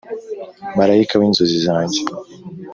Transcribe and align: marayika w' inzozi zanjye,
marayika 0.77 1.13
w' 1.19 1.23
inzozi 1.27 1.57
zanjye, 1.65 1.99